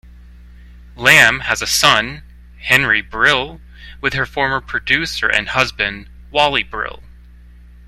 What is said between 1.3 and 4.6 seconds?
has a son, Henry Brill, with her former